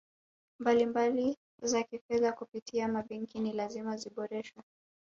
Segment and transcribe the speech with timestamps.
[0.59, 4.63] mbalimbali za Kifedha kupitia mabenki ni lazima ziboreshwe